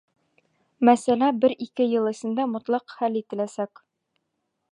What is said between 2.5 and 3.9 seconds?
мотлаҡ хәл ителәсәк.